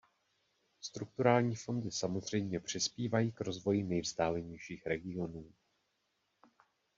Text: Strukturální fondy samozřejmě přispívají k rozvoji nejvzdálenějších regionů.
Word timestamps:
Strukturální 0.81 1.55
fondy 1.55 1.91
samozřejmě 1.91 2.59
přispívají 2.59 3.31
k 3.31 3.41
rozvoji 3.41 3.83
nejvzdálenějších 3.83 4.85
regionů. 4.85 5.53